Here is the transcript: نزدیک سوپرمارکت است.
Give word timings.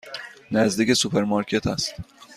نزدیک 0.51 0.93
سوپرمارکت 0.93 1.67
است. 1.67 1.93